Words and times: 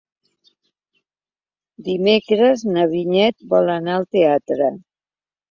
Dimecres 1.89 2.65
na 2.71 2.87
Vinyet 2.95 3.37
vol 3.53 3.71
anar 3.75 3.95
al 4.01 4.09
teatre. 4.19 4.73